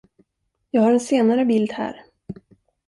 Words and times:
Jag 0.71 0.81
har 0.81 0.91
en 0.91 0.99
senare 0.99 1.45
bild 1.45 1.71
här. 1.71 2.01